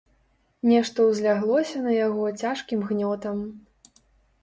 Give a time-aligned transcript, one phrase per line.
[0.69, 3.49] Нешта ўзляглося на яго цяжкім гнётам.